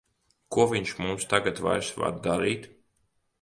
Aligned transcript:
Ko 0.55 0.63
viņš 0.71 0.93
mums 1.01 1.27
tagad 1.33 1.61
vairs 1.67 1.91
var 2.05 2.17
darīt! 2.25 2.67